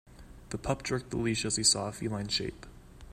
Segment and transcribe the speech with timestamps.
[0.49, 2.65] The pup jerked the leash as he saw a feline shape.